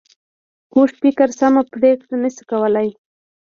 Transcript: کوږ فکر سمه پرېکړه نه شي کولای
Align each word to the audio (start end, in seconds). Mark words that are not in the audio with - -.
کوږ 0.73 0.89
فکر 1.01 1.27
سمه 1.39 1.61
پرېکړه 1.73 2.15
نه 2.23 2.29
شي 2.35 2.43
کولای 2.51 2.89